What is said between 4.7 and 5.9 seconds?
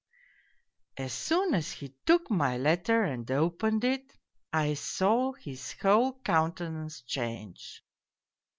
saw his